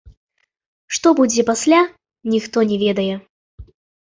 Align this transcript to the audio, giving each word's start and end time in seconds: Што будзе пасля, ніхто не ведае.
Што 0.97 1.07
будзе 1.19 1.45
пасля, 1.51 1.81
ніхто 2.35 2.57
не 2.73 2.77
ведае. 2.87 3.07